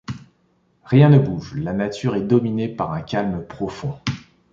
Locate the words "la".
1.55-1.73